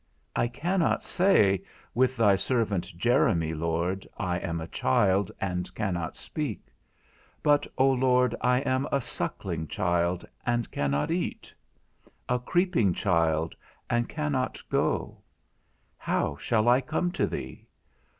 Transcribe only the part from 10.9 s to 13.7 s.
eat; a creeping child,